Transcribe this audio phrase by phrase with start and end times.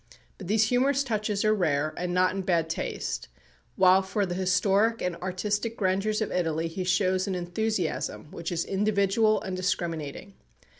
[0.39, 3.27] But these humorous touches are rare, and not in bad taste;
[3.75, 8.65] while for the historic and artistic grandeurs of Italy he shows an enthusiasm which is
[8.65, 10.33] individual and discriminating.